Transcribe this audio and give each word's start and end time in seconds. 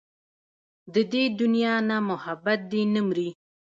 د 0.93 0.95
دې 1.13 1.23
دنيا 1.39 1.75
نه 1.89 1.97
محبت 2.09 2.59
دې 2.71 2.81
نه 2.93 3.01
مري 3.07 3.29